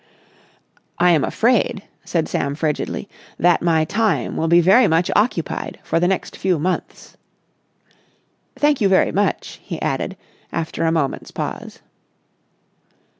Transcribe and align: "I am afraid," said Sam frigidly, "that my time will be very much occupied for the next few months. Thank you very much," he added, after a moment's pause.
"I 0.97 1.11
am 1.11 1.23
afraid," 1.23 1.83
said 2.03 2.27
Sam 2.27 2.55
frigidly, 2.55 3.07
"that 3.37 3.61
my 3.61 3.85
time 3.85 4.35
will 4.35 4.47
be 4.47 4.59
very 4.59 4.87
much 4.87 5.11
occupied 5.15 5.77
for 5.83 5.99
the 5.99 6.07
next 6.07 6.35
few 6.35 6.57
months. 6.57 7.17
Thank 8.55 8.81
you 8.81 8.89
very 8.89 9.11
much," 9.11 9.59
he 9.61 9.79
added, 9.79 10.17
after 10.51 10.85
a 10.85 10.91
moment's 10.91 11.29
pause. 11.29 11.81